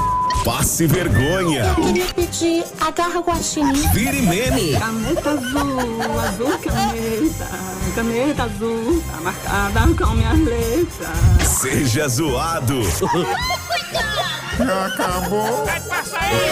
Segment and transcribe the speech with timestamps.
[0.44, 3.88] Passe vergonha, Eu queria pedir a garra guaxinim.
[3.92, 4.72] vire meme.
[4.78, 7.48] Caneta azul, azul caneta.
[7.94, 11.48] Caneta azul, tá marcada com minhas letras.
[11.48, 12.80] Seja zoado.
[14.86, 15.66] Acabou.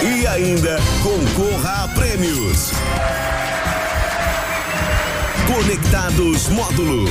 [0.03, 2.71] E ainda concorra a prêmios.
[5.47, 7.05] Conectados Módulo.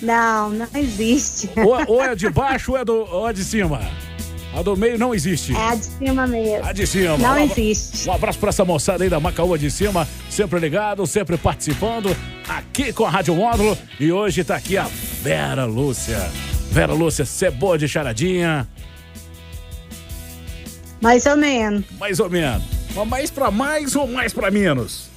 [0.00, 1.50] Não, não existe.
[1.56, 3.80] Ou, ou é de baixo ou é, do, ou é de cima?
[4.54, 5.52] A do meio não existe.
[5.52, 6.64] É a de cima mesmo.
[6.64, 7.18] A de cima.
[7.18, 8.08] Não Um existe.
[8.08, 12.16] Um abraço pra essa moçada aí da Macaúba de cima, sempre ligado, sempre participando,
[12.48, 13.76] aqui com a Rádio Módulo.
[13.98, 14.88] E hoje tá aqui a
[15.22, 16.18] Vera Lúcia.
[16.70, 18.68] Vera Lúcia, você é boa de charadinha?
[21.00, 21.84] Mais ou menos.
[21.98, 22.62] Mais ou menos.
[22.94, 25.08] Mas mais pra mais ou mais pra menos?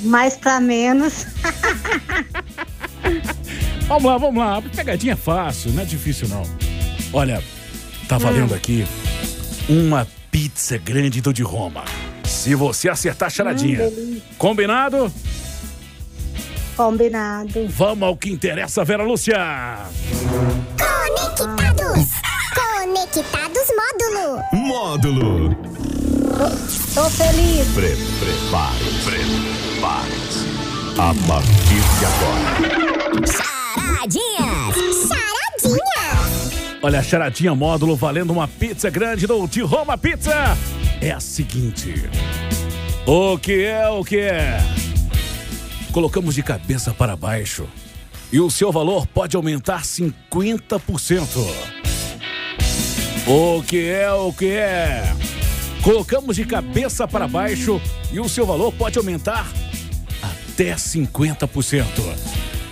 [0.00, 1.26] Mais pra menos.
[3.86, 4.60] Vamos lá, vamos lá.
[4.74, 6.42] Pegadinha é fácil, não é difícil não.
[7.12, 7.40] Olha,
[8.08, 8.84] tá valendo aqui
[9.68, 11.84] uma pizza grande do de Roma.
[12.24, 13.84] Se você acertar a charadinha.
[13.84, 14.20] Hum.
[14.36, 15.12] Combinado?
[16.76, 17.66] Combinado.
[17.68, 19.38] Vamos ao que interessa, Vera Lúcia.
[20.76, 22.35] Conectados!
[22.96, 24.42] Conectados módulo!
[24.54, 25.54] Módulo.
[26.94, 27.68] Tô feliz.
[27.74, 30.46] Pre prepare, prepare-se.
[30.98, 32.56] A partir de agora.
[33.26, 34.76] Charadinhas!
[35.08, 36.78] Charadinhas!
[36.82, 40.56] Olha, a charadinha módulo valendo uma pizza grande do de Roma Pizza.
[41.02, 42.08] É a seguinte.
[43.06, 44.58] O que é o que é?
[45.92, 47.68] Colocamos de cabeça para baixo.
[48.32, 51.75] E o seu valor pode aumentar 50%.
[53.28, 55.02] O que é o que é?
[55.82, 57.80] Colocamos de cabeça para baixo
[58.12, 59.48] e o seu valor pode aumentar
[60.22, 61.84] até 50%.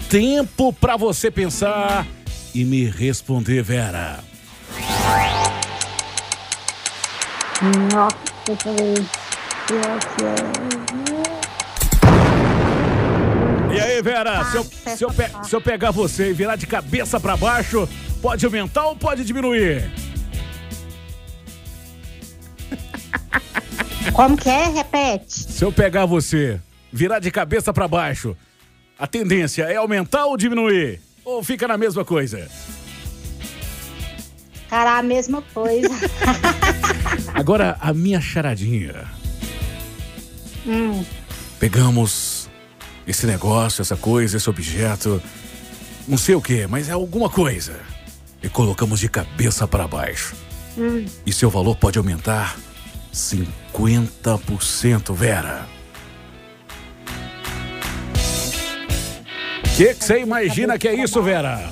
[0.09, 2.07] Tempo para você pensar
[2.55, 4.21] e me responder, Vera.
[7.93, 8.17] Nossa,
[8.49, 9.05] eu ver.
[13.75, 15.11] E aí, Vera, se eu, se eu
[15.43, 17.89] se eu pegar você e virar de cabeça para baixo,
[18.23, 19.91] pode aumentar ou pode diminuir?
[24.13, 24.69] Como que é?
[24.69, 25.33] Repete.
[25.53, 26.61] Se eu pegar você,
[26.93, 28.37] virar de cabeça para baixo,
[28.99, 31.01] a tendência é aumentar ou diminuir?
[31.25, 32.49] Ou fica na mesma coisa?
[34.69, 35.89] Cara, a mesma coisa.
[37.35, 39.05] Agora, a minha charadinha.
[40.67, 41.05] Hum,
[41.59, 42.49] Pegamos
[43.07, 45.23] esse negócio, essa coisa, esse objeto,
[46.09, 47.79] não sei o que, mas é alguma coisa.
[48.43, 50.35] E colocamos de cabeça para baixo.
[50.77, 51.05] hum.
[51.25, 52.57] E seu valor pode aumentar
[53.15, 55.67] 50%, Vera.
[59.63, 61.71] O que você imagina que é isso, Vera?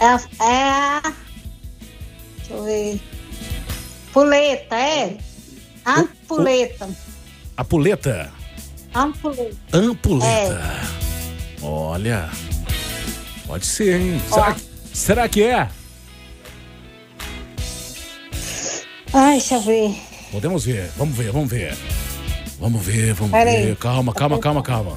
[0.00, 1.02] É, é a.
[2.36, 3.00] Deixa eu ver.
[4.12, 5.18] Puleta, é?
[5.86, 6.88] Ampuleta.
[7.56, 8.30] A puleta?
[8.94, 9.56] Ampuleta.
[9.72, 10.80] Ampuleta.
[11.62, 12.28] Olha.
[13.46, 14.20] Pode ser, hein?
[14.28, 14.62] Será, que-
[14.94, 15.68] será que é?
[19.20, 19.96] Ai, deixa eu ver.
[20.30, 21.76] Podemos ver, vamos ver, vamos ver.
[22.60, 23.56] Vamos ver, vamos Pera ver.
[23.56, 23.74] aí.
[23.74, 24.96] Calma, calma, calma, calma.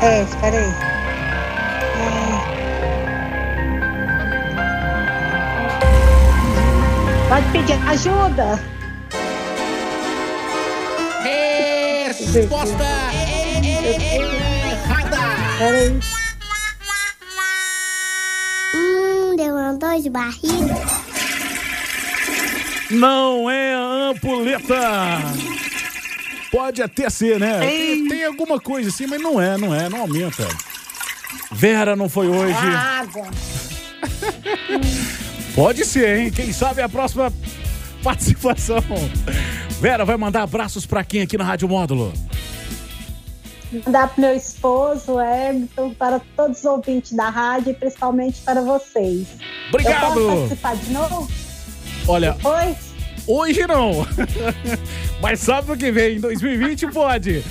[0.00, 0.72] É, espera aí.
[1.98, 2.10] É.
[7.28, 8.60] Pode pedir ajuda.
[12.06, 12.84] Resposta
[14.70, 15.18] errada.
[15.58, 15.98] Peraí.
[18.72, 20.99] Hum, deu uma dor de barriga.
[22.90, 24.80] Não é a ampuleta.
[26.50, 27.60] Pode até ser, né?
[27.60, 30.46] Tem, tem alguma coisa assim, mas não é, não é, não aumenta.
[31.52, 32.54] Vera não foi hoje.
[32.54, 33.28] Água.
[35.54, 36.30] Pode ser, hein?
[36.30, 37.32] Quem sabe a próxima
[38.02, 38.82] participação.
[39.80, 42.12] Vera vai mandar abraços pra quem aqui na Rádio Módulo?
[43.86, 49.28] Mandar para meu esposo, Everton, para todos os ouvintes da rádio e principalmente para vocês.
[49.68, 50.18] Obrigado.
[50.18, 51.49] Eu posso participar de novo?
[52.06, 52.76] Olha, Oi?
[53.26, 54.06] hoje não.
[55.20, 57.44] Mas sábado que vem, em 2020, pode.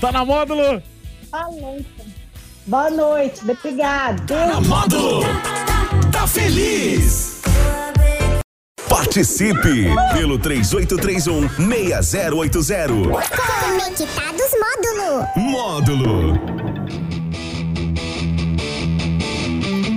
[0.00, 0.82] Tá na Módulo?
[1.30, 2.06] Falou, então.
[2.66, 4.34] Boa noite, obrigado.
[4.34, 5.22] Na módulo.
[6.10, 7.42] Tá feliz?
[8.88, 11.48] Participe pelo 3831
[12.02, 12.92] 6080.
[12.96, 15.28] Conectados Módulo.
[15.36, 16.55] Módulo.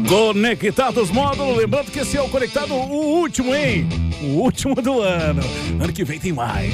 [0.09, 3.87] Conectados Módulo, lembrando que esse é o conectado o último, hein?
[4.23, 5.43] O último do ano.
[5.79, 6.73] Ano que vem tem mais.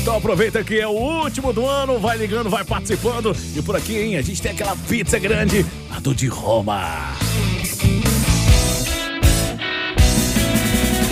[0.00, 3.36] Então aproveita que é o último do ano, vai ligando, vai participando.
[3.56, 6.80] E por aqui, hein, a gente tem aquela pizza grande, a do de Roma.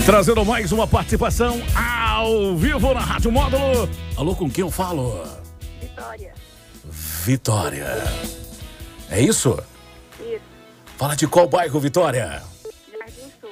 [0.07, 3.89] Trazendo mais uma participação ao vivo na Rádio Módulo.
[4.17, 5.25] Alô, com quem eu falo?
[5.81, 6.35] Vitória.
[7.25, 8.05] Vitória.
[9.11, 9.59] É isso?
[9.59, 9.74] Isso.
[10.97, 12.43] Fala de qual bairro, Vitória?
[12.93, 13.51] Jardim Sul.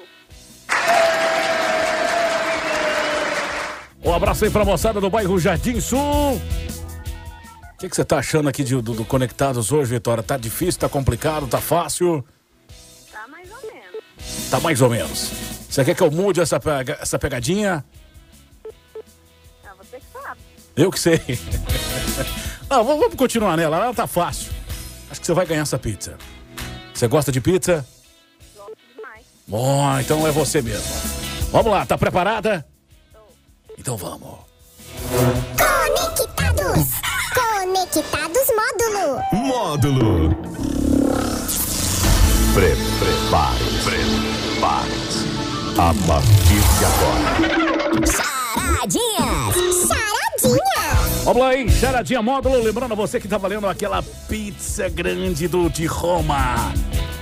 [4.04, 6.00] Um abraço aí pra moçada do bairro Jardim Sul.
[6.36, 10.22] O que que você tá achando aqui de- do, do Conectados hoje, Vitória?
[10.22, 12.24] Tá difícil, tá complicado, tá fácil?
[13.10, 14.50] Tá mais ou menos.
[14.50, 15.30] Tá mais ou menos.
[15.68, 17.84] Você quer que eu mude essa, pega- essa pegadinha?
[19.64, 20.40] Ah, você que sabe.
[20.76, 21.20] Eu que sei.
[22.70, 24.52] Não, vamos vamos continuar nela, ela tá fácil.
[25.10, 26.16] Acho que você vai ganhar essa pizza.
[27.02, 27.84] Você gosta de pizza?
[28.56, 29.24] Gosto demais.
[29.48, 30.86] Bom, então é você mesmo.
[31.50, 32.64] Vamos lá, tá preparada?
[33.76, 34.38] Então vamos.
[35.58, 36.90] Conectados.
[37.34, 39.20] Conectados Módulo.
[39.32, 40.30] Módulo.
[42.54, 42.70] Pre
[43.00, 43.58] prepare.
[43.82, 45.26] Prepare-se.
[45.80, 48.06] A partir de agora.
[48.06, 49.88] Charadinhas.
[49.88, 51.24] Charadinhas.
[51.24, 51.68] Vamos lá, hein?
[51.68, 52.62] Charadinha Módulo.
[52.62, 56.72] Lembrando a você que tá valendo aquela pizza grande do de Roma.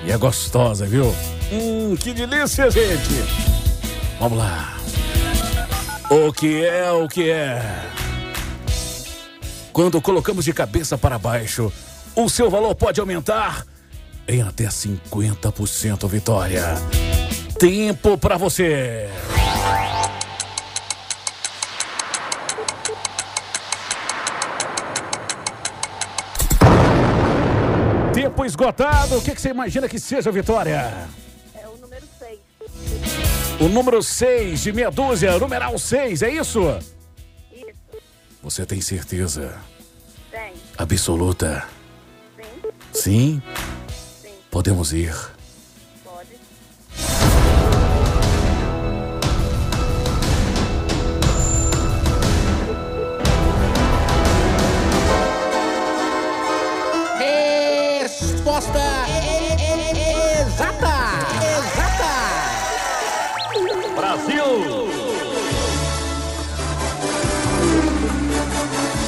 [0.05, 1.15] E é gostosa, viu?
[1.53, 3.25] Hum, que delícia, gente.
[4.19, 4.77] Vamos lá.
[6.11, 7.63] O que é, o que é?
[9.73, 11.73] Quando colocamos de cabeça para baixo,
[12.17, 13.65] o seu valor pode aumentar
[14.27, 16.75] em até 50%, Vitória.
[17.59, 19.09] Tempo para você.
[28.51, 29.17] Esgotado.
[29.19, 31.09] O que, que você imagina que seja, Vitória?
[31.55, 32.39] É o número 6.
[33.61, 36.61] O número 6 de meia dúzia, numeral 6, é isso?
[37.53, 38.03] Isso.
[38.43, 39.59] Você tem certeza
[40.31, 40.53] Tem.
[40.77, 41.67] absoluta?
[42.93, 43.41] Sim.
[43.41, 43.43] Sim?
[44.23, 44.31] Sim.
[44.51, 45.15] Podemos ir.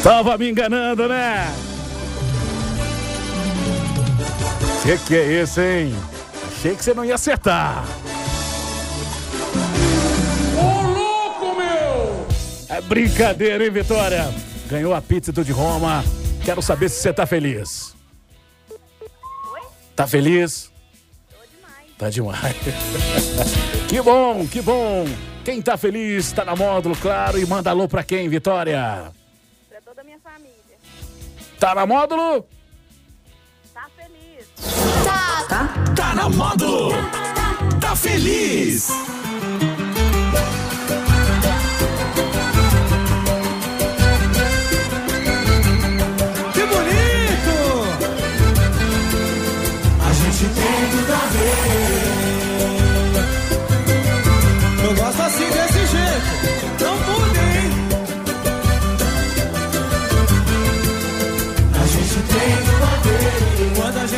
[0.03, 1.47] Tava me enganando, né?
[4.83, 5.95] Que que é isso, hein?
[6.49, 7.85] Achei que você não ia acertar.
[10.59, 12.27] Ô, louco, meu!
[12.69, 14.29] É brincadeira, hein, Vitória?
[14.69, 16.05] Ganhou a pizza do de Roma.
[16.45, 17.95] Quero saber se você tá feliz.
[19.95, 20.73] Tá feliz?
[21.97, 22.57] Tá demais.
[23.89, 25.07] que bom, que bom.
[25.45, 27.39] Quem tá feliz tá na módulo, claro.
[27.39, 29.13] E manda alô pra quem, Vitória?
[31.63, 32.45] Tá na módulo?
[33.73, 34.51] Tá feliz.
[35.95, 36.91] Tá na módulo.
[37.81, 38.89] Tá feliz.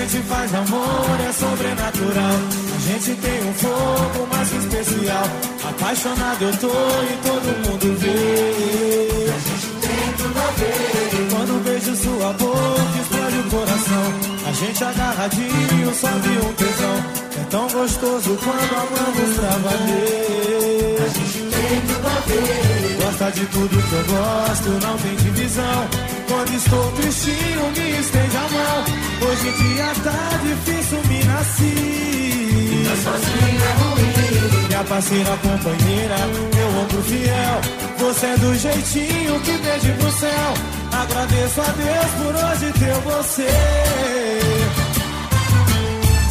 [0.06, 2.38] Gente faz amor é sobrenatural.
[2.74, 5.24] A gente tem um fogo mais especial.
[5.68, 9.32] Apaixonado eu tô e todo mundo vê.
[9.32, 11.30] A gente tem tudo a ver.
[11.30, 14.06] Quando vejo sua boca, explode o coração.
[14.46, 16.96] A gente agarradinho, sobe um tesão.
[17.40, 20.96] É tão gostoso quando amamos pra valer.
[21.00, 23.04] A gente tem tudo a ver.
[23.04, 25.88] Gosta de tudo que eu gosto, não tem divisão.
[26.28, 29.03] Quando estou tristinho, me estende a mão.
[29.26, 32.84] Hoje em dia tá difícil me nascer.
[32.88, 34.68] Tá sozinho é ruim.
[34.68, 36.16] Minha parceira, companheira,
[36.54, 37.60] meu ombro fiel.
[37.98, 40.54] Você é do jeitinho que pede pro céu.
[40.92, 43.48] Agradeço a Deus por hoje ter você.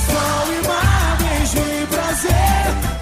[0.05, 2.92] Sol e mar, beijo e prazer.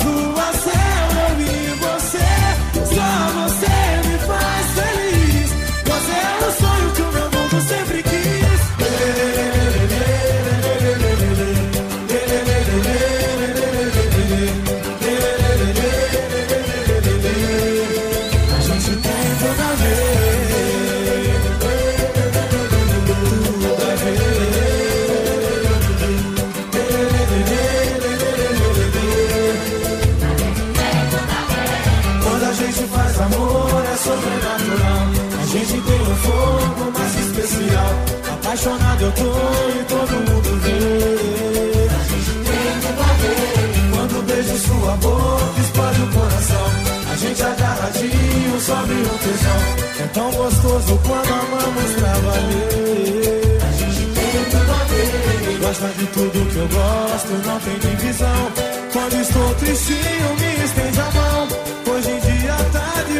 [33.36, 35.08] Amor é sobrenatural.
[35.42, 37.92] A gente tem um fogo mais especial.
[38.34, 39.32] Apaixonado eu tô
[39.80, 41.88] e todo mundo vê.
[41.90, 43.96] A gente tem tudo a ver.
[43.96, 46.68] Quando beijo sua boca, explode o coração.
[47.12, 49.62] A gente agarradinho, sobe o tesão.
[50.00, 53.58] É tão gostoso quando amamos pra valer.
[53.62, 55.60] A gente tem tudo a ver.
[55.62, 58.52] Gosta de tudo que eu gosto, não tem divisão.
[58.94, 61.31] Quando estou tristinho, me estende a mão.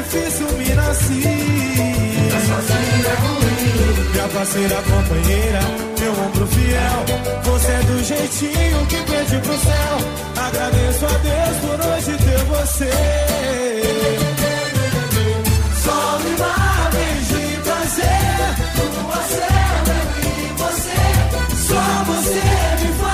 [0.02, 0.66] Difícil me
[2.48, 4.12] sozinho é ruim.
[4.12, 5.60] Minha parceira, companheira,
[6.00, 7.06] meu ombro fiel.
[7.44, 9.98] Você é do jeitinho que pede pro céu.
[10.38, 12.92] Agradeço a Deus por hoje ter você.
[15.84, 18.42] Sol e mar, beijo e prazer.
[18.76, 21.02] Céu, eu e você.
[21.68, 22.42] Só você
[22.84, 23.11] me faz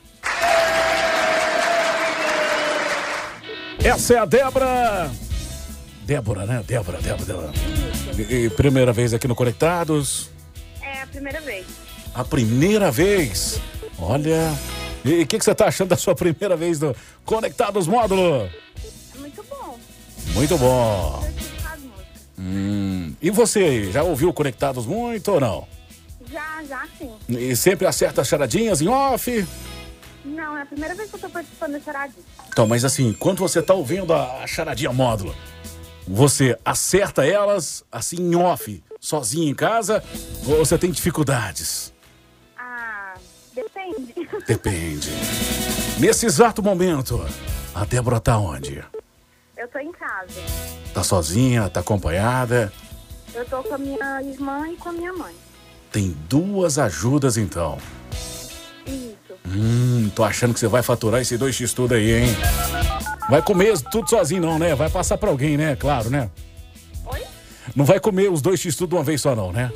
[3.83, 5.11] Essa é a Débora.
[6.05, 6.63] Débora, né?
[6.67, 7.53] Débora, Débora, Débora.
[8.17, 10.31] E, e primeira vez aqui no Conectados?
[10.83, 11.67] É a primeira vez.
[12.15, 13.61] A primeira vez.
[13.99, 14.53] Olha,
[15.05, 18.49] E o que, que você tá achando da sua primeira vez do Conectados Módulo?
[19.15, 19.79] É muito bom.
[20.33, 21.29] Muito bom.
[22.39, 25.69] Hum, e você, já ouviu Conectados muito ou não?
[26.33, 27.13] Já, já sim.
[27.29, 29.47] E sempre acerta as charadinhas em off?
[30.25, 32.25] Não, é a primeira vez que eu tô participando da charadinha.
[32.49, 35.35] Então, mas assim, quando você tá ouvindo a charadinha módulo,
[36.09, 40.03] você acerta elas assim em off, sozinho em casa,
[40.47, 41.93] ou você tem dificuldades?
[42.57, 43.15] Ah,
[43.55, 44.15] depende.
[44.47, 45.11] Depende.
[45.99, 47.25] Nesse exato momento,
[47.75, 48.83] a Débora tá onde?
[49.57, 50.41] Eu tô em casa.
[50.93, 52.73] Tá sozinha, tá acompanhada?
[53.35, 55.35] Eu tô com a minha irmã e com a minha mãe.
[55.91, 57.79] Tem duas ajudas então.
[58.87, 59.14] Isso.
[59.47, 62.37] Hum, tô achando que você vai faturar esse 2x tudo aí, hein?
[63.29, 64.75] Vai comer tudo sozinho não, né?
[64.75, 65.77] Vai passar pra alguém, né?
[65.77, 66.31] Claro, né?
[67.07, 67.23] Oi?
[67.75, 69.73] Não vai comer os dois x tudo de uma vez só não, né?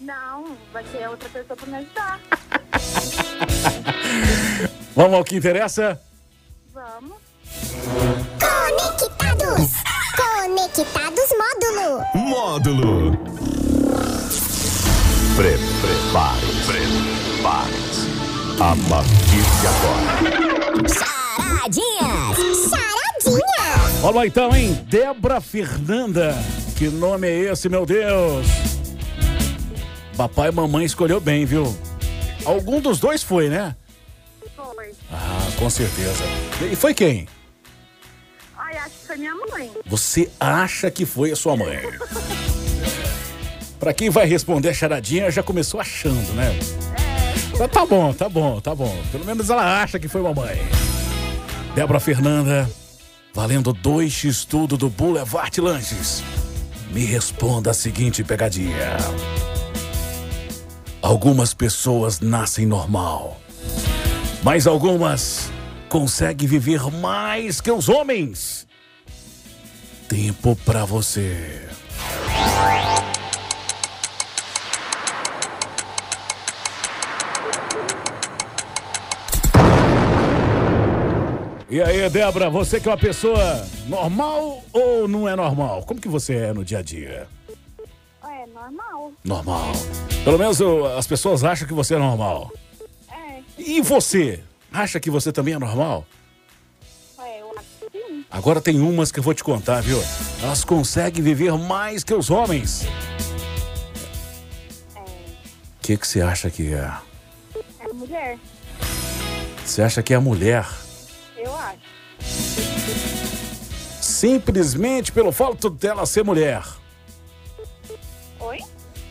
[0.00, 2.20] Não, vai ter outra pessoa pra me ajudar.
[4.94, 6.00] Vamos ao que interessa?
[6.72, 7.16] Vamos.
[8.38, 9.72] Conectados.
[10.16, 12.04] Conectados módulo.
[12.14, 13.16] Módulo.
[15.36, 17.91] Pre prepare, prepare-se.
[18.60, 20.88] A partir de agora.
[20.88, 22.70] Charadinhas.
[22.70, 24.02] Charadinhas.
[24.02, 24.74] Olha lá então, hein?
[24.88, 26.34] Débora Fernanda.
[26.76, 28.46] Que nome é esse, meu Deus?
[30.16, 31.74] Papai e mamãe escolheu bem, viu?
[32.44, 33.74] Algum dos dois foi, né?
[34.56, 34.92] Foi.
[35.10, 36.24] Ah, com certeza.
[36.70, 37.26] E foi quem?
[38.56, 39.70] Ai, acho que foi minha mãe.
[39.86, 41.78] Você acha que foi a sua mãe?
[43.78, 46.56] Pra quem vai responder a charadinha, já começou achando, né?
[47.70, 48.96] Tá bom, tá bom, tá bom.
[49.10, 50.58] Pelo menos ela acha que foi mamãe.
[51.74, 52.68] Débora Fernanda,
[53.32, 56.22] valendo 2x tudo do Boulevard Lanches.
[56.90, 58.96] Me responda a seguinte pegadinha.
[61.00, 63.40] Algumas pessoas nascem normal,
[64.42, 65.50] mas algumas
[65.88, 68.66] conseguem viver mais que os homens.
[70.08, 71.68] Tempo pra você.
[81.72, 85.82] E aí, Débora, você que é uma pessoa normal ou não é normal?
[85.84, 87.26] Como que você é no dia a dia?
[88.22, 89.12] É, normal.
[89.24, 89.72] Normal.
[90.22, 92.52] Pelo menos eu- as pessoas acham que você é normal.
[93.10, 94.40] É, E você?
[94.70, 96.04] Acha que você também é normal?
[97.18, 98.24] é, eu acho que sim.
[98.30, 99.98] Agora tem umas que eu vou te contar, viu?
[100.42, 102.84] Elas conseguem viver mais que os homens.
[104.94, 106.92] É, O que, que você acha que é?
[107.80, 108.38] é mulher.
[109.64, 110.66] Você acha que é a mulher?
[111.42, 111.78] Eu acho.
[114.00, 116.62] Simplesmente pelo fato dela ser mulher.
[118.40, 118.58] Oi?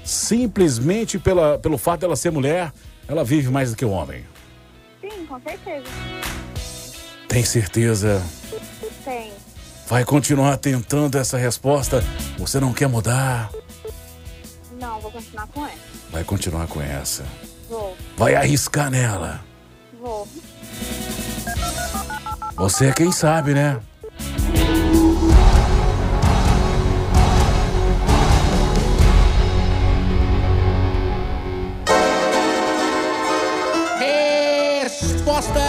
[0.03, 2.71] Simplesmente pela, pelo fato dela ser mulher,
[3.07, 4.25] ela vive mais do que o homem.
[5.01, 5.85] Sim, com certeza.
[7.27, 8.21] Tem certeza?
[9.03, 9.31] Tem.
[9.87, 12.03] Vai continuar tentando essa resposta?
[12.37, 13.51] Você não quer mudar?
[14.79, 15.75] Não, vou continuar com ela.
[16.09, 17.25] Vai continuar com essa.
[17.69, 19.43] Vou, Vai arriscar nela.
[19.99, 20.27] vou.
[22.61, 23.81] Você é quem sabe, né?
[34.83, 35.59] Resposta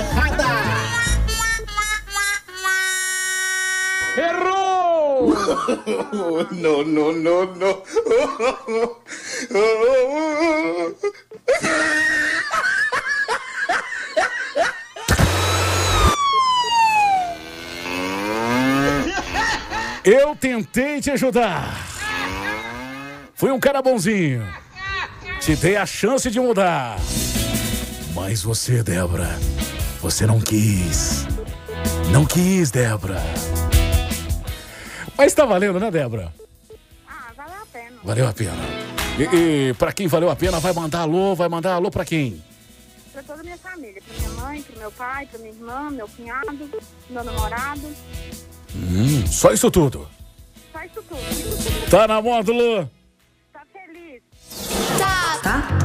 [0.00, 0.44] errada.
[4.16, 5.34] Errou!
[6.52, 7.82] No, no, no, no.
[20.04, 21.76] Eu tentei te ajudar.
[23.34, 24.46] Fui um cara bonzinho.
[25.40, 26.96] Te dei a chance de mudar.
[28.12, 29.38] Mas você, Débora,
[30.00, 31.26] você não quis.
[32.10, 33.22] Não quis, Débora.
[35.16, 36.32] Mas tá valendo, né, Débora?
[37.08, 37.96] Ah, valeu a pena.
[38.02, 38.82] Valeu a pena.
[39.18, 42.42] E, e pra quem valeu a pena, vai mandar alô, vai mandar alô pra quem?
[43.12, 44.02] Pra toda a minha família.
[44.02, 46.70] Pra minha mãe, pro meu pai, pra minha irmã, meu cunhado,
[47.08, 47.94] meu namorado.
[48.74, 50.06] Hum, só isso tudo.
[50.72, 51.90] Só isso tudo.
[51.90, 52.88] Tá na módulo.
[53.52, 54.22] Tá feliz?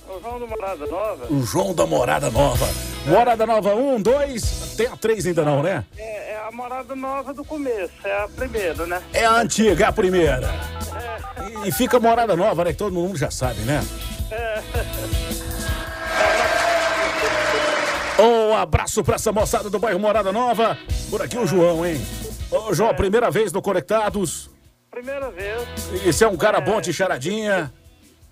[0.07, 1.33] É o João do Morada Nova.
[1.33, 2.67] O João da Morada Nova.
[3.05, 5.85] Morada Nova 1, 2, tem a 3 ainda não, né?
[5.97, 9.01] É, é a Morada Nova do começo, é a primeira, né?
[9.13, 10.49] É a antiga, é a primeira.
[11.63, 12.71] E, e fica Morada Nova, né?
[12.71, 13.81] Que todo mundo já sabe, né?
[14.31, 14.61] É.
[18.21, 20.77] Um abraço pra essa moçada do bairro Morada Nova.
[21.09, 22.01] Por aqui o João, hein?
[22.51, 24.48] Ô, João, primeira vez no Conectados.
[24.91, 25.67] Primeira vez.
[26.03, 27.71] E você é um cara bom de charadinha.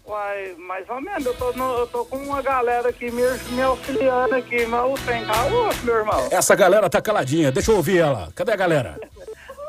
[0.06, 3.62] Uai, mais ou menos, eu tô, no- eu tô com uma galera aqui me, me
[3.62, 6.28] auxiliando aqui, mas o tem ô, meu irmão.
[6.32, 8.32] Essa galera tá caladinha, deixa eu ouvir ela.
[8.34, 8.98] Cadê a galera?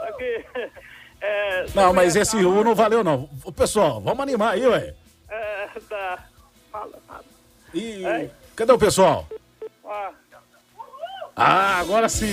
[0.08, 0.44] Aqui,
[1.20, 3.28] é, Não, mas esse U não valeu, não.
[3.56, 4.94] Pessoal, vamos animar aí, ué.
[5.28, 6.18] É, da...
[6.70, 7.24] Fala, fala.
[7.74, 9.26] E cadê o pessoal?
[11.38, 12.26] Ah, agora sim.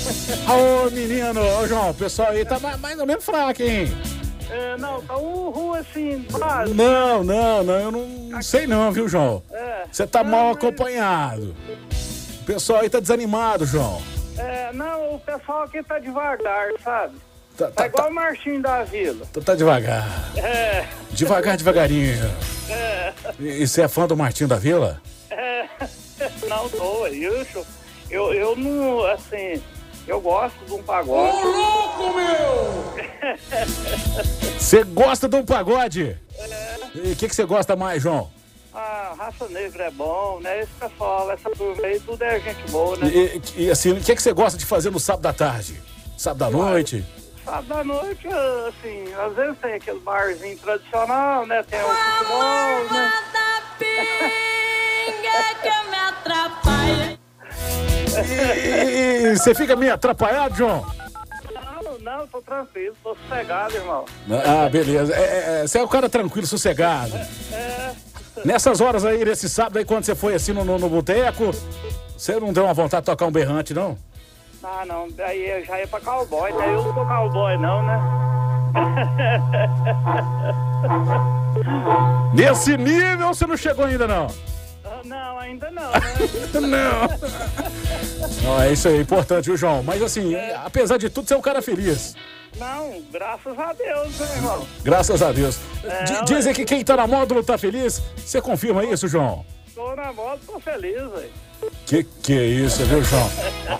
[0.48, 3.86] Ô, menino, ô, João, o pessoal aí tá ma- mais ou menos fraco, hein?
[4.50, 6.74] é, não, tá um rua assim, básico.
[6.76, 9.42] Não, não, não, eu não sei não, viu, João?
[9.52, 9.84] É.
[9.92, 11.54] Você tá mal acompanhado.
[12.40, 14.02] O pessoal aí tá desanimado, João.
[14.38, 17.14] É, não, o pessoal aqui tá devagar, sabe?
[17.58, 19.26] Tá, Tá tá, igual o Marchinho da Vila.
[19.32, 20.08] tá, tá devagar.
[20.36, 22.16] É, Devagar, devagarinho.
[22.70, 25.00] é, E e você é fã do Martinho da Vila?
[25.30, 25.66] é.
[26.48, 27.64] Não tô, isso.
[28.10, 29.62] Eu, eu não, assim,
[30.06, 31.42] eu gosto de um pagode.
[31.42, 32.90] louco, meu!
[34.58, 36.18] Você gosta de um pagode?
[36.94, 38.30] E o que, que você gosta mais, João?
[38.74, 40.60] Ah, raça negra é bom, né?
[40.60, 43.08] Esse pessoal, essa turma aí, tudo é gente boa, né?
[43.08, 45.80] E, e- e, assim, o que, que você gosta de fazer no sábado da tarde?
[46.16, 47.04] Sábado da noite?
[47.44, 48.28] Sábado à noite,
[48.68, 51.62] assim, às vezes tem aquele barzinho tradicional, né?
[51.64, 53.12] Tem o futebol, né?
[55.62, 57.19] que me atrapalha.
[58.18, 60.84] E, você fica meio atrapalhado, João?
[61.52, 64.04] Não, não, tô tranquilo, tô sossegado, irmão.
[64.44, 65.14] Ah, beleza.
[65.14, 67.14] É, é, é, você é um cara tranquilo, sossegado.
[67.52, 67.90] É,
[68.44, 71.50] Nessas horas aí, nesse sábado aí, quando você foi assim no, no, no boteco,
[72.16, 73.96] você não deu uma vontade de tocar um berrante, não?
[74.62, 76.68] ah, não, aí eu já ia pra cowboy, né?
[76.68, 78.00] Eu não sou cowboy, não, né?
[82.34, 84.26] Nesse nível você não chegou ainda, não?
[85.10, 86.00] Não, ainda não, né?
[86.54, 88.42] não.
[88.44, 89.82] Não, é isso aí, importante, viu, João?
[89.82, 92.14] Mas assim, apesar de tudo, você é um cara feliz.
[92.56, 94.66] Não, graças a Deus, né, irmão?
[94.84, 95.58] Graças a Deus.
[95.84, 96.22] É.
[96.24, 98.00] Dizem que quem tá na módulo tá feliz.
[98.16, 99.44] Você confirma isso, João?
[99.74, 101.30] Tô na moto, tô feliz, velho.
[101.86, 103.28] Que que é isso, viu, João?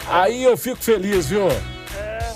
[0.08, 1.46] Aí eu fico feliz, viu?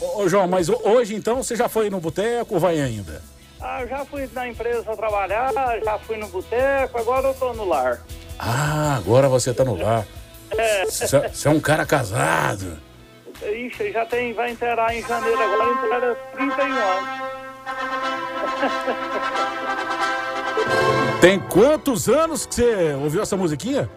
[0.01, 3.21] Ô, ô, João, mas ho- hoje então você já foi no boteco ou vai ainda?
[3.61, 5.53] Ah, eu já fui na empresa trabalhar,
[5.85, 8.01] já fui no boteco, agora eu tô no lar.
[8.39, 10.05] Ah, agora você tá no lar.
[10.51, 10.85] É.
[10.85, 12.79] Você você é um cara casado.
[13.43, 17.25] Ixi, já tem, vai inteirar em janeiro agora, inteira 31 anos.
[21.21, 23.89] Tem quantos anos que você ouviu essa musiquinha?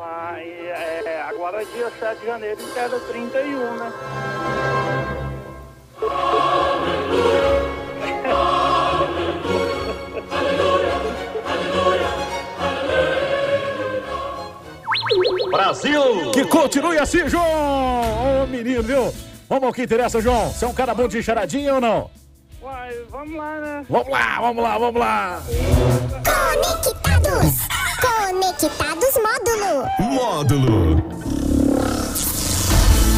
[0.00, 3.92] Ah, é, agora dia 7 de janeiro inteira 31, né?
[15.56, 16.32] Brasil!
[16.32, 18.42] Que continue assim, João!
[18.42, 19.10] Ô, menino, viu?
[19.48, 20.50] Vamos ao que interessa, João.
[20.50, 22.10] Você é um cara bom de charadinha ou não?
[22.60, 23.86] Uai, vamos lá, né?
[23.88, 25.42] Vamos lá, vamos lá, vamos lá!
[26.26, 27.54] Conectados.
[28.02, 29.88] Conectados módulo.
[29.98, 31.02] Módulo.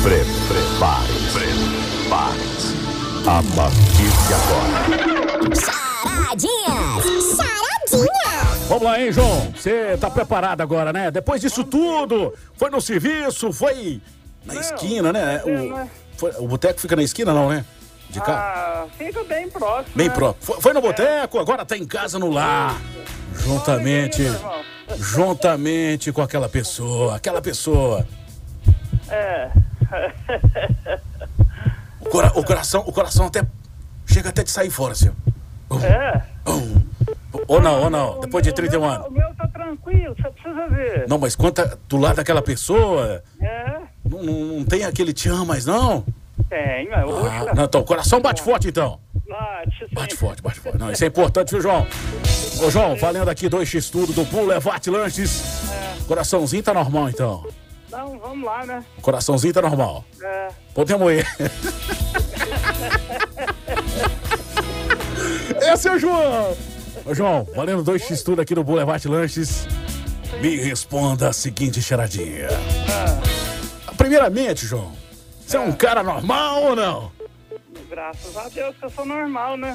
[0.04, 1.38] Pre Prepare-se.
[2.04, 2.76] Prepare-se.
[3.26, 4.78] A partir de agora.
[6.06, 7.17] Charadinhas!
[8.78, 9.50] Vamos lá, hein, João?
[9.56, 11.10] Você tá preparado agora, né?
[11.10, 14.00] Depois disso tudo, foi no serviço, foi
[14.44, 15.42] na esquina, né?
[15.44, 17.64] O, foi- o boteco fica na esquina, não, né?
[18.08, 18.34] De cá?
[18.38, 19.96] Ah, fica bem próximo.
[19.96, 20.14] Bem né?
[20.14, 20.46] próprio.
[20.46, 22.80] Foi, foi no boteco, agora tá em casa no lar.
[23.40, 24.22] Juntamente.
[24.96, 27.16] Juntamente com aquela pessoa.
[27.16, 28.06] Aquela pessoa.
[29.08, 29.50] É.
[32.00, 33.42] O, cora- o coração, o coração até.
[34.06, 35.10] Chega até de sair fora, assim.
[35.84, 36.22] É.
[37.46, 38.20] Ou não, ou não.
[38.20, 39.10] Depois de 31 O anos.
[39.10, 41.08] meu tá tranquilo, você precisa ver.
[41.08, 43.22] Não, mas tá do lado daquela pessoa.
[43.40, 46.04] É, Não, não, não tem aquele te amo mais, não?
[46.48, 47.04] tem, mas
[47.48, 48.98] Ah, não, então, o coração bate forte, então.
[49.28, 50.78] Bate, Bate forte, bate forte.
[50.78, 51.86] Não, isso é importante, viu, João?
[52.64, 55.42] Ô, João, valendo aqui dois X tudo do Boulevard Lanches.
[56.06, 57.46] Coraçãozinho tá normal, então.
[57.90, 58.84] Não, vamos lá, né?
[58.96, 60.04] O coraçãozinho tá normal.
[60.22, 60.48] É.
[60.74, 61.26] Podemos ir.
[65.68, 66.56] É o João.
[67.04, 69.66] Ô, João, valendo dois X tudo aqui no Boulevard Lanches.
[70.40, 72.48] Me responda a seguinte charadinha.
[73.96, 74.92] Primeiramente, João,
[75.46, 77.12] você é um cara normal ou não?
[77.90, 79.74] Graças a Deus que eu sou normal, né?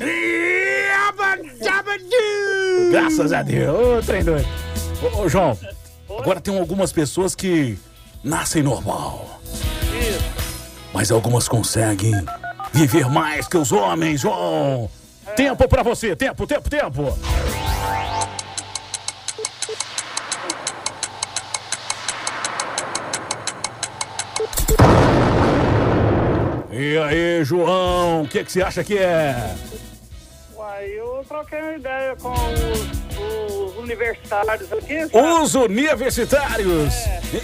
[2.90, 4.00] Graças a Deus.
[4.00, 4.48] Ô, trem doido.
[5.02, 5.58] Ô, ô, João,
[6.10, 7.78] agora tem algumas pessoas que
[8.24, 9.40] nascem normal.
[10.92, 12.14] Mas algumas conseguem
[12.72, 14.90] viver mais que os homens, João.
[15.36, 17.18] Tempo pra você, tempo, tempo, tempo.
[26.72, 29.56] E aí, João, o que, que você acha que é?
[30.56, 35.08] Uai, eu troquei uma ideia com os, os universitários aqui.
[35.08, 35.18] sabe?
[35.18, 36.94] Os universitários.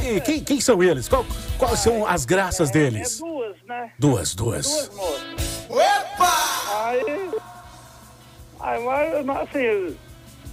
[0.04, 1.08] E quem, quem são eles?
[1.08, 1.26] Qual-
[1.60, 3.20] quais são as graças É deles?
[3.20, 3.92] duas, né?
[4.00, 4.65] Duas, duas.
[4.68, 5.65] Duas moças.
[5.70, 6.86] Opa!
[6.88, 7.29] Aí.
[8.60, 9.95] Aí, mas, assim,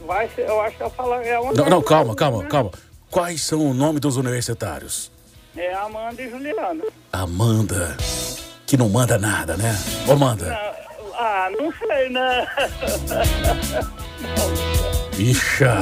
[0.07, 1.15] vai ser, eu acho que eu falo.
[1.15, 2.17] É uma Não, não, calma, né?
[2.17, 2.71] calma, calma.
[3.11, 5.11] Quais são o nome dos universitários?
[5.57, 6.85] É Amanda e Juliana.
[7.13, 7.97] Amanda,
[8.67, 9.75] que não manda nada, né?
[10.07, 10.55] Ô, Amanda,
[11.19, 12.47] Ah, não sei, né?
[15.19, 15.79] ixa,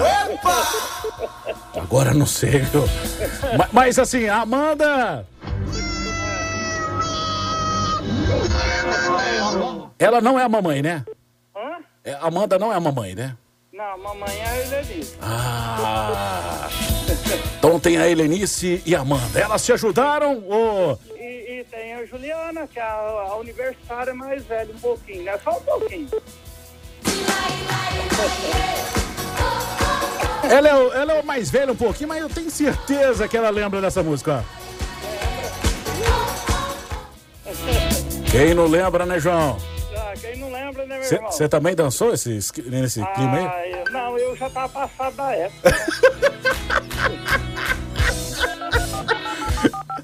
[1.77, 2.85] agora não sei, viu?
[3.59, 5.27] Ma- Mas, assim, a Amanda...
[9.99, 11.05] Ela não é a mamãe, né?
[12.05, 13.35] É, Amanda não é a mamãe, né?
[13.73, 15.17] Não, mamãe é a Helenice.
[15.21, 16.69] Ah...
[17.59, 19.41] Então tem a Helenice e a Amanda.
[19.41, 20.99] Elas te ajudaram ou...
[21.17, 25.39] E, e tem a Juliana, que é a, a universitária mais velha um pouquinho, né?
[25.43, 26.09] Só um pouquinho.
[30.51, 33.35] Ela é, o- ela é o mais velha um pouquinho, mas eu tenho certeza que
[33.35, 34.45] ela lembra dessa música.
[37.47, 37.51] ó.
[38.31, 39.57] Quem não lembra, né, João?
[40.25, 41.31] Ah, quem não lembra, né, meu irmão?
[41.33, 42.31] Você também dançou esse,
[42.67, 43.47] nesse clima aí?
[43.47, 45.75] Ah, eu- não, eu já tava passado da época.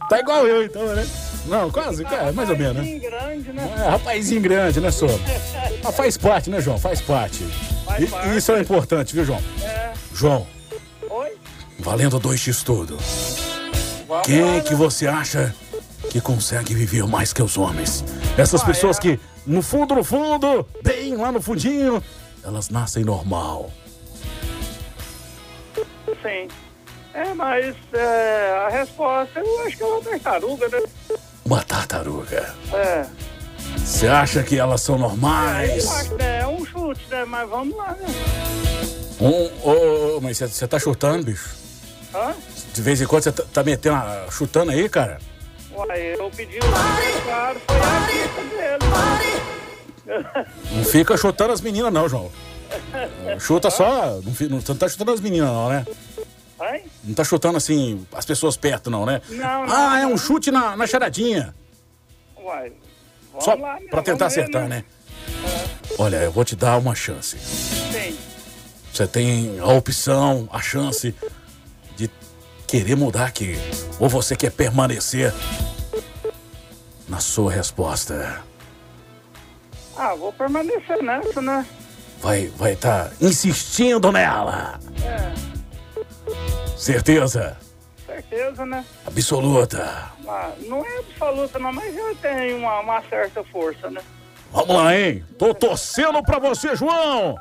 [0.09, 1.07] Tá igual eu, então, né?
[1.47, 2.99] Não, quase, é, mais ou menos, né?
[2.99, 3.75] Rapazinho grande, né?
[3.79, 5.07] É, rapazinho grande, né, só?
[5.85, 6.79] Mas faz parte, né, João?
[6.79, 7.45] Faz parte.
[7.85, 8.37] Faz E- parte.
[8.37, 9.41] Isso é importante, viu, João?
[9.63, 9.93] É.
[10.13, 10.47] João,
[11.09, 11.31] Oi?
[11.79, 12.97] valendo dois X tudo.
[14.25, 14.61] Quem lá, né?
[14.63, 15.55] que você acha
[16.11, 18.05] que consegue viver mais que os homens?
[18.37, 19.01] Essas Ah, pessoas é.
[19.01, 22.03] que, no fundo, no fundo, bem lá no fundinho,
[22.45, 23.71] elas nascem normal.
[26.23, 26.49] Sim.
[27.13, 30.81] É, mas é, a resposta eu acho que é uma tartaruga, né?
[31.45, 32.55] Uma tartaruga.
[32.73, 33.07] É.
[33.79, 35.87] Você acha que elas são Eu normais?
[35.91, 37.25] acho que é um chute, né?
[37.25, 38.07] Mas vamos lá, né?
[39.21, 41.51] Um, ô, ô, mas você tá chutando, bicho?
[42.15, 42.35] Hã?
[42.73, 45.19] De vez em quando você tá, tá metendo, a- chutando aí, cara?
[45.89, 50.21] Uai, eu pedi o claro, foi a dica dele.
[50.73, 52.31] Não fica chutando as meninas, não, João.
[53.39, 54.07] Chuta só.
[54.07, 55.87] Não, não, você não tá chutando as meninas, não, né?
[57.03, 59.23] Não tá chutando assim as pessoas perto, não, né?
[59.31, 61.55] Não, não, Ah, é um chute na, na charadinha.
[62.37, 62.73] Uai,
[63.31, 63.87] vamos Só lá, né?
[63.91, 64.85] pra tentar acertar, né?
[65.99, 67.39] Olha, eu vou te dar uma chance.
[67.39, 68.17] Sim.
[68.93, 71.15] Você tem a opção, a chance
[71.97, 72.11] de
[72.67, 73.57] querer mudar aqui.
[73.99, 75.33] Ou você quer permanecer
[77.11, 78.43] na sua resposta.
[79.97, 81.67] Ah, vou permanecer nessa, né?
[82.23, 84.81] Vai vai tá insistindo nela.
[85.05, 85.35] É,
[86.79, 87.59] Certeza
[88.21, 88.85] certeza, né?
[89.07, 90.11] absoluta.
[90.27, 94.01] Ah, não é absoluta, não, mas já tem uma, uma certa força, né?
[94.53, 95.25] Vamos lá, hein?
[95.39, 97.37] Tô torcendo pra você, João.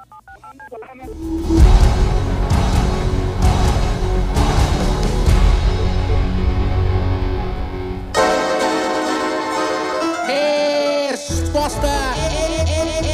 [11.09, 11.87] Resposta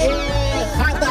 [0.03, 1.07] errada.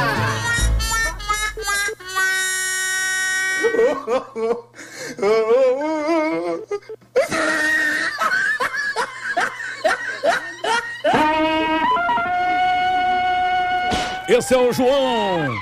[14.29, 15.55] Esse é o João.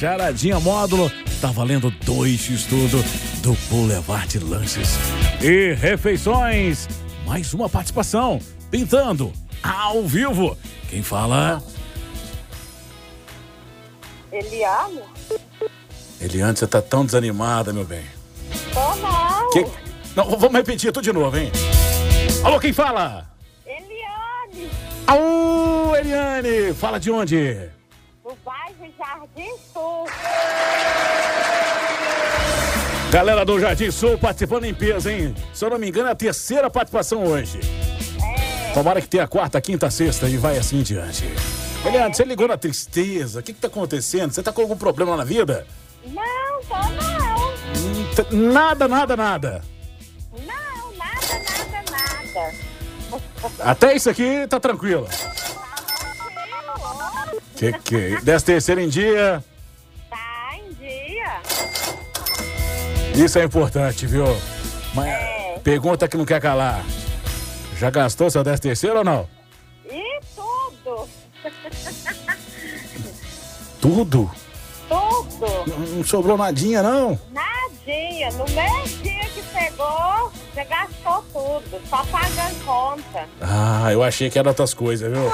[0.00, 1.12] Charadinha Módulo.
[1.40, 3.29] Tá valendo dois x tudo do
[3.70, 4.88] Boulevard Lanches.
[5.40, 6.88] E refeições.
[7.24, 8.40] Mais uma participação.
[8.70, 9.32] Pintando.
[9.62, 10.58] Ao vivo.
[10.88, 11.62] Quem fala?
[14.32, 15.00] Eliane?
[16.20, 18.04] Eliane, você tá tão desanimada, meu bem.
[18.74, 19.50] Tô não.
[19.50, 19.66] Que-
[20.16, 21.50] Não, vamos repetir tudo de novo, hein?
[22.44, 23.30] Alô, quem fala?
[23.64, 24.68] Eliane,
[25.06, 26.74] Alô, Eliane.
[26.74, 27.70] Fala de onde?
[28.22, 30.06] do bairro Jardim Sul.
[33.10, 35.34] Galera do Jardim Sul participando em peso, hein?
[35.52, 37.58] Se eu não me engano, é a terceira participação hoje.
[38.72, 41.24] Tomara que tenha a quarta, quinta, sexta e vai assim em diante.
[41.84, 43.40] Eliane, você ligou na tristeza?
[43.40, 44.32] O que, que tá acontecendo?
[44.32, 45.66] Você tá com algum problema na vida?
[46.06, 48.14] Não, tô não.
[48.14, 49.62] T- Nada, nada, nada.
[50.32, 51.90] Não, nada, nada,
[52.38, 52.54] nada.
[53.58, 55.08] Até isso aqui tá tranquilo.
[57.56, 58.20] Que que é?
[58.20, 59.42] Dez terceira em dia,
[63.14, 64.24] isso é importante, viu?
[64.94, 66.84] Mas pergunta que não quer calar.
[67.78, 69.28] Já gastou seu décimo terceiro ou não?
[69.90, 71.08] E tudo.
[73.80, 74.30] Tudo?
[74.90, 75.46] tudo.
[75.66, 77.18] Não, não sobrou nadinha, não?
[77.32, 78.30] Nadinha.
[78.32, 81.80] No mesmo dia que chegou, você gastou tudo.
[81.88, 83.26] Só pagando conta.
[83.40, 85.32] Ah, eu achei que era outras coisas, viu?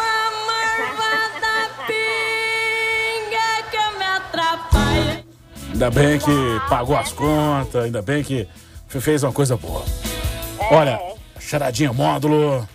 [5.77, 6.33] Ainda bem que
[6.71, 8.49] pagou as contas, ainda bem que
[8.89, 9.85] fe- fez uma coisa boa.
[10.71, 10.99] Olha,
[11.39, 12.67] charadinha módulo.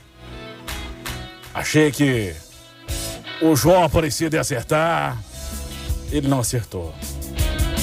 [1.52, 2.32] Achei que
[3.42, 5.18] o João Aparecido ia acertar.
[6.12, 6.94] Ele não acertou.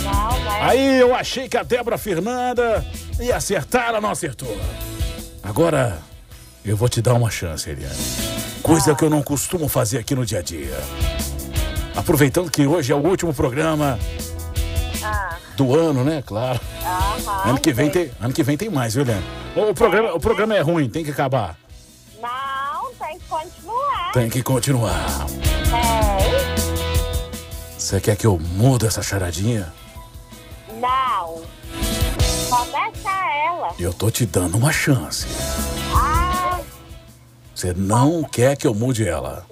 [0.04, 0.62] Não, mas...
[0.70, 2.86] Aí eu achei que a Débora Fernanda
[3.18, 4.56] ia acertar, ela não acertou.
[5.42, 5.98] Agora,
[6.64, 7.96] eu vou te dar uma chance, Eliane.
[8.62, 10.78] Coisa que eu não costumo fazer aqui no dia a dia.
[11.96, 13.98] Aproveitando que hoje é o último programa
[15.58, 16.22] do ano, né?
[16.24, 16.60] Claro.
[16.82, 17.50] aham.
[17.50, 19.24] Ano que vem tem, ano que vem tem mais, viu, Eliane?
[19.56, 21.56] O programa, o programa é ruim, tem que acabar.
[22.22, 24.12] Não, tem que continuar.
[24.12, 25.26] Tem que continuar.
[25.26, 26.58] Tem.
[27.76, 29.72] Você quer que eu mude essa charadinha?
[30.80, 31.42] Não.
[32.48, 33.10] Deixa
[33.46, 33.74] ela.
[33.78, 35.26] Eu tô te dando uma chance.
[35.94, 36.60] Ah,
[37.54, 39.44] Você não quer que eu mude ela.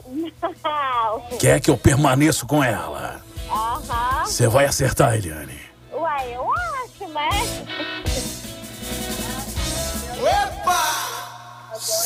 [0.64, 1.20] não.
[1.38, 3.20] Quer que eu permaneça com ela.
[3.50, 4.24] Aham.
[4.24, 5.55] Você vai acertar, Eliane.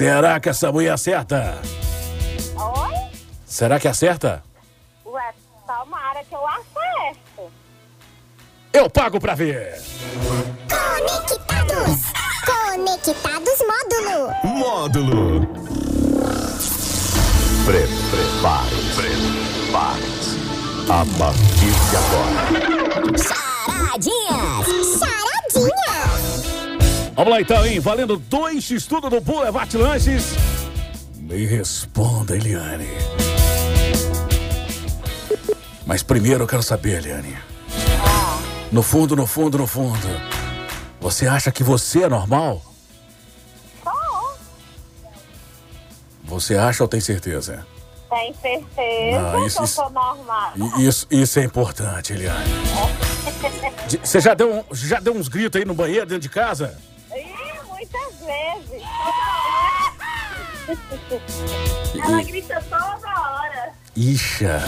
[0.00, 1.58] Será que essa mulher acerta?
[2.56, 2.94] Oi?
[3.44, 4.42] Será que acerta?
[5.04, 5.34] Ué,
[5.66, 7.52] tomara que eu acerto.
[8.72, 9.78] Eu pago pra ver.
[10.70, 12.00] Conectados.
[12.46, 14.32] Conectados Módulo.
[14.42, 15.46] Módulo.
[17.66, 20.38] Pre prepare Prepare-se.
[20.88, 22.40] A partir de agora.
[23.18, 24.39] Charadinhas.
[27.14, 27.80] Vamos lá então, hein?
[27.80, 30.32] Valendo dois estudos do Boulevard Lanches.
[31.16, 32.88] Me responda, Eliane.
[35.86, 37.36] Mas primeiro eu quero saber, Eliane.
[38.72, 39.98] No fundo, no fundo, no fundo.
[41.00, 42.62] Você acha que você é normal?
[46.24, 47.66] Você acha ou tem certeza?
[48.08, 50.52] Tem certeza Não, isso- que eu isso- sou normal.
[50.78, 52.50] Isso, isso é importante, Eliane.
[54.02, 56.78] Você já deu, já deu uns gritos aí no banheiro, dentro de casa?
[62.02, 63.72] Ela grita toda hora.
[63.96, 64.60] Ixa.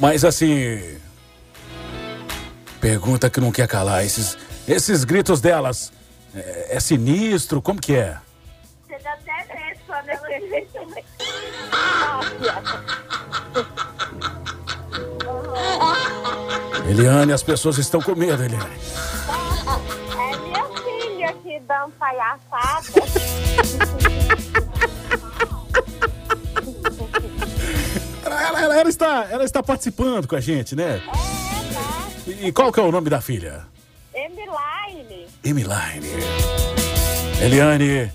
[0.00, 0.98] Mas assim.
[2.80, 4.04] Pergunta que não quer calar.
[4.04, 4.36] Esses,
[4.66, 5.92] esses gritos delas.
[6.34, 7.60] É, é sinistro?
[7.62, 8.16] Como que é?
[8.86, 10.78] Você dá até medo quando ela grita.
[16.88, 18.78] Eliane, as pessoas estão com medo, Eliane.
[20.16, 23.17] É minha filha que dando palhaçada.
[28.78, 31.02] Ela, está, ela está participando com a gente, né?
[32.26, 33.66] E, e qual que é o nome da filha?
[34.14, 35.26] Emiline.
[35.42, 36.08] Emiline.
[37.40, 38.12] Eliane,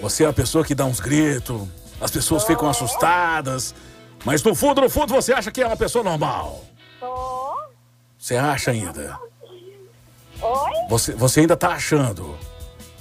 [0.00, 1.68] você é a pessoa que dá uns gritos,
[2.00, 3.74] as pessoas ficam assustadas,
[4.24, 6.64] mas no fundo, no fundo, você acha que é uma pessoa normal.
[6.98, 7.56] Tô.
[8.18, 9.18] Você acha ainda?
[10.40, 10.72] Oi?
[10.88, 12.38] Você, você ainda tá achando?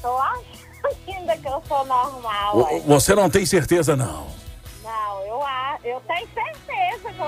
[0.02, 2.58] Tô achando ainda que eu sou normal.
[2.58, 2.80] O-.
[2.82, 3.96] Você não tem certeza.
[3.96, 4.28] Não,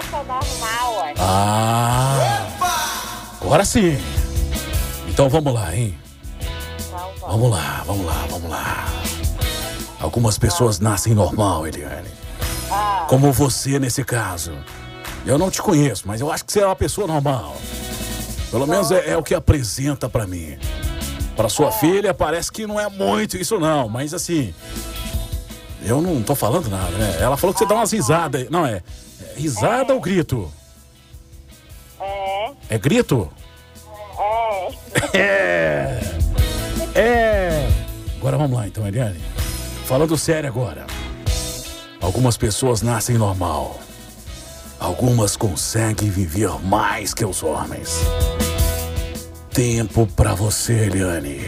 [0.09, 1.13] sou normal, ué.
[1.19, 2.47] Ah!
[3.41, 3.97] Agora sim.
[5.07, 5.97] Então vamos lá, hein?
[7.21, 8.85] Vamos lá, vamos lá, vamos lá.
[9.99, 12.09] Algumas pessoas nascem normal, Eliane.
[13.07, 14.53] Como você nesse caso.
[15.25, 17.55] Eu não te conheço, mas eu acho que você é uma pessoa normal.
[18.51, 20.57] Pelo menos é, é o que apresenta pra mim.
[21.35, 24.53] Pra sua filha parece que não é muito isso não, mas assim,
[25.83, 27.17] eu não tô falando nada, né?
[27.19, 28.47] Ela falou que você dá umas risadas.
[28.49, 28.81] Não é?
[29.35, 30.51] É risada ou grito?
[31.99, 33.29] É, É grito?
[35.13, 35.99] é.
[36.95, 36.99] É.
[36.99, 37.69] É.
[38.17, 39.19] Agora vamos lá então, Eliane.
[39.85, 40.85] Falando sério agora.
[42.01, 43.79] Algumas pessoas nascem normal.
[44.79, 47.99] Algumas conseguem viver mais que os homens.
[49.51, 51.41] Tempo pra você, Eliane.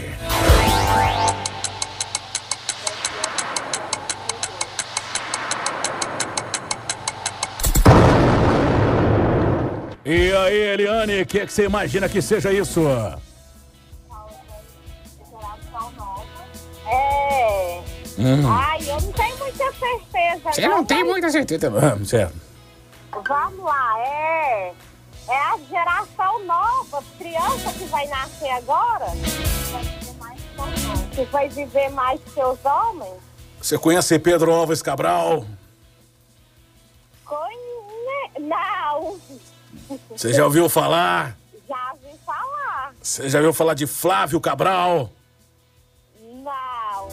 [10.10, 12.80] E aí, Eliane, o que, é que você imagina que seja isso?
[16.86, 17.82] É.
[18.18, 18.50] Hum.
[18.50, 20.40] Ai, eu não tenho muita certeza.
[20.50, 21.70] Você não tem mas muita certeza.
[21.76, 22.34] Ah, certo.
[23.12, 24.72] Vamos lá, é.
[25.28, 29.08] É a geração nova, criança que vai nascer agora.
[31.14, 33.20] Que vai viver mais que os homens.
[33.60, 35.44] Você conhece Pedro Alves Cabral?
[37.26, 37.58] Conhe...
[38.40, 39.18] Não.
[40.14, 41.36] Você já ouviu falar?
[41.68, 42.92] Já vi falar.
[43.00, 45.10] Você já ouviu falar de Flávio Cabral?
[46.20, 47.08] Não.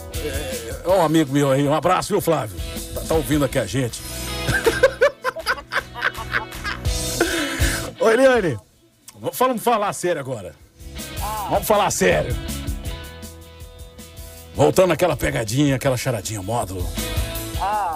[0.83, 1.67] É um amigo meu aí.
[1.67, 2.57] Um abraço, viu, Flávio?
[2.93, 4.01] Tá, tá ouvindo aqui a gente.
[7.99, 8.57] Ô, Eliane,
[9.19, 10.53] vamos falar sério agora.
[11.49, 12.35] Vamos falar sério.
[14.53, 16.87] Voltando àquela pegadinha, aquela charadinha módulo.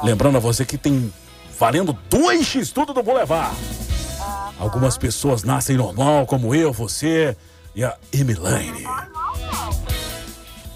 [0.04, 1.14] Lembrando a você que tem
[1.58, 3.56] valendo dois X tudo do Boulevard.
[4.60, 7.38] Algumas pessoas nascem normal, como eu, você
[7.74, 8.86] e a Emiline.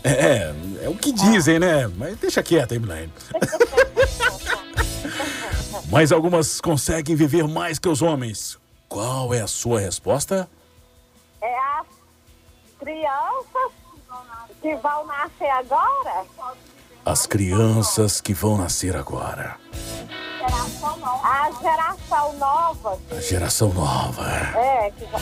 [0.04, 1.88] É, é, é o que dizem, né?
[1.88, 3.12] Mas deixa quieta, Emiline.
[5.92, 8.58] Mas algumas conseguem viver mais que os homens.
[8.88, 10.50] Qual é a sua resposta?
[11.42, 11.86] É as
[12.80, 13.72] crianças
[14.62, 16.26] que vão nascer agora.
[17.06, 19.58] As crianças que vão nascer agora.
[21.22, 22.98] A geração nova.
[23.12, 24.26] A geração nova.
[24.56, 25.22] É, que vai...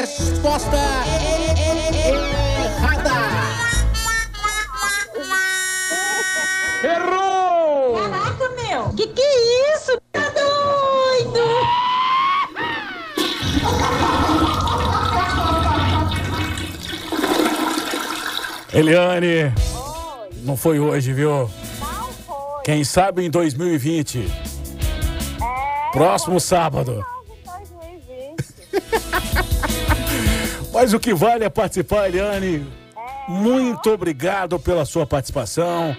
[0.00, 0.76] Resposta
[2.66, 3.12] errada.
[6.84, 7.23] Errou!
[8.96, 10.00] Que que é isso?
[10.12, 11.40] Tá doido!
[18.72, 19.52] Eliane,
[20.42, 21.50] não foi hoje, viu?
[22.64, 24.30] Quem sabe em 2020.
[25.92, 27.04] Próximo sábado.
[30.72, 32.64] Mas o que vale é participar, Eliane.
[33.28, 35.96] Muito obrigado pela sua participação.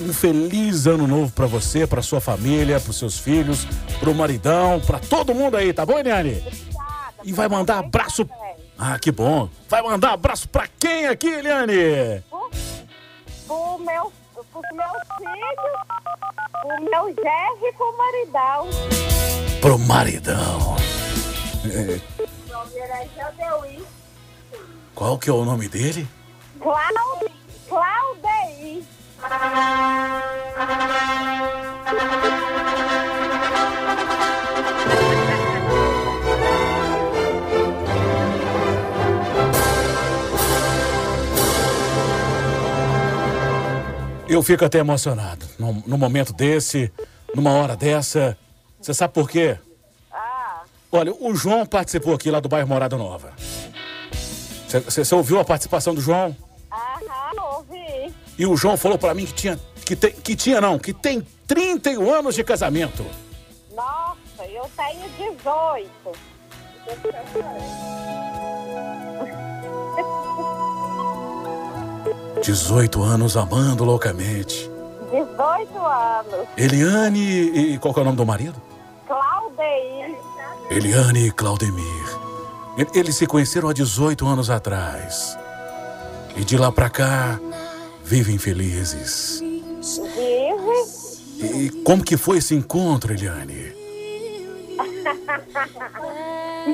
[0.00, 3.66] Um feliz ano novo pra você, pra sua família, pros seus filhos,
[3.98, 6.42] pro maridão, pra todo mundo aí, tá bom, Eliane?
[7.22, 8.28] E vai mandar abraço.
[8.78, 9.50] Ah, que bom.
[9.68, 12.22] Vai mandar abraço pra quem aqui, Eliane?
[13.46, 15.80] Pro meu, pros meus filhos,
[16.62, 18.68] pro meu Jerry e pro maridão.
[19.60, 20.76] Pro maridão.
[21.66, 22.26] É, O
[24.94, 26.08] qual que é o nome dele?
[26.58, 27.30] Cláudio,
[27.68, 28.82] Claudei.
[44.28, 45.44] Eu fico até emocionado.
[45.58, 46.90] Num, num momento desse,
[47.34, 48.38] numa hora dessa.
[48.80, 49.58] Você sabe por quê?
[50.92, 53.32] Olha, o João participou aqui lá do bairro Morada Nova.
[54.68, 56.34] Você ouviu a participação do João?
[58.40, 59.60] E o João falou pra mim que tinha.
[59.84, 63.04] Que, tem, que tinha não, que tem 31 anos de casamento.
[63.74, 65.90] Nossa, eu tenho 18.
[72.42, 74.70] 18 anos amando loucamente.
[75.12, 76.48] 18 anos.
[76.56, 77.78] Eliane e.
[77.78, 78.58] Qual que é o nome do marido?
[79.06, 80.16] Claudei.
[80.70, 82.18] Eliane e Claudemir.
[82.94, 85.36] Eles se conheceram há 18 anos atrás.
[86.34, 87.38] E de lá pra cá,
[88.10, 89.40] vivem felizes.
[89.40, 91.00] Vive.
[91.38, 93.72] E como que foi esse encontro, Eliane?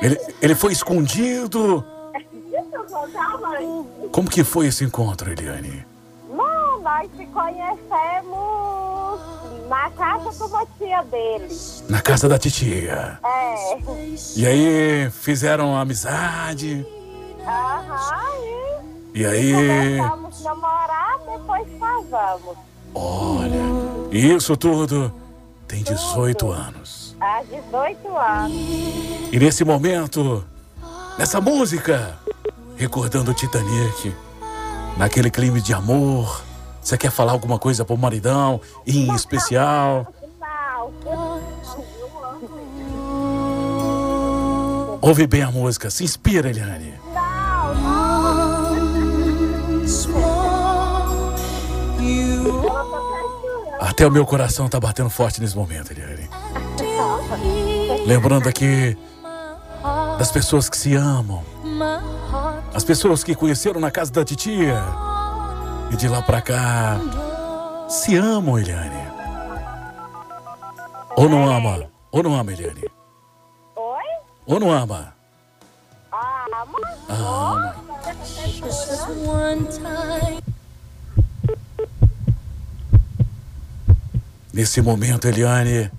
[0.02, 1.84] Ele, ele foi escondido?
[4.10, 5.86] Como que foi esse encontro, Eliane?
[6.28, 9.20] Não, nós se conhecemos
[9.68, 11.48] na casa de uma tia dele.
[11.88, 13.18] Na casa da titia.
[13.24, 13.78] É.
[14.36, 16.84] E aí, fizeram amizade.
[17.46, 18.24] Aham,
[19.14, 19.52] e E aí,
[19.98, 21.05] começamos a namorar,
[21.36, 22.56] depois casamos.
[22.94, 23.62] olha,
[24.10, 25.12] isso tudo
[25.68, 27.16] tem 18 anos.
[27.20, 28.52] Há 18 anos.
[29.32, 30.44] E nesse momento,
[31.18, 32.18] nessa música,
[32.76, 34.14] recordando o Titanic,
[34.96, 36.42] naquele clima de amor,
[36.80, 40.06] você quer falar alguma coisa pro maridão, em especial?
[45.00, 46.94] Ouve bem a música, se inspira, Eliane.
[53.86, 56.28] Até o meu coração tá batendo forte nesse momento, Eliane.
[58.04, 58.98] Lembrando aqui
[60.18, 61.44] das pessoas que se amam,
[62.74, 64.82] as pessoas que conheceram na casa da titia
[65.92, 66.98] e de lá pra cá
[67.88, 69.06] se amam, Eliane.
[71.16, 71.88] Ou não ama?
[72.10, 72.90] Ou não ama, Eliane?
[73.76, 74.04] Oi?
[74.46, 75.14] Ou não ama?
[76.10, 76.76] Ama?
[77.08, 77.76] Ama.
[84.56, 85.92] Nesse momento, Eliane,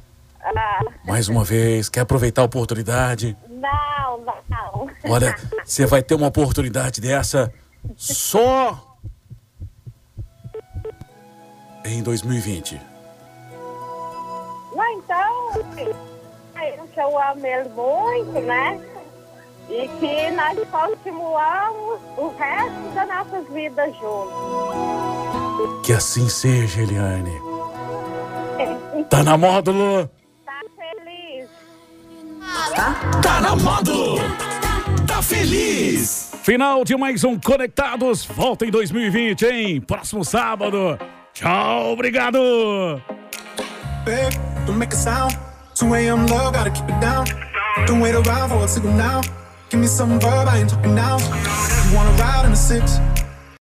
[0.43, 3.37] Ah, mais uma vez, quer aproveitar a oportunidade?
[3.51, 4.89] não, não.
[5.07, 7.53] Olha, você vai ter uma oportunidade dessa
[7.95, 8.97] só
[11.85, 12.81] em 2020.
[14.75, 18.81] Não, então, eu que eu amo ele muito, né?
[19.69, 24.33] E que nós continuamos o resto das nossas vidas juntos.
[25.85, 27.46] Que assim seja, Eliane.
[29.09, 30.09] Tá na módulo?
[30.45, 31.49] Tá feliz?
[33.21, 34.17] Tá na módulo.
[35.07, 36.31] Tá feliz.
[36.43, 38.25] Final de mais um Conectados.
[38.25, 39.81] Volta em 2020, hein?
[39.81, 40.97] Próximo sábado.
[41.33, 42.39] Tchau, obrigado.
[44.05, 44.33] Babe,
[44.65, 45.37] don't make a sound.
[45.75, 46.25] 2 a.m.
[46.27, 47.25] low, gotta keep it down.
[47.85, 49.21] Don't wait around for a signal now.
[49.69, 51.17] Give me some verb, I ain't talking now.
[51.19, 52.99] You wanna ride in the six?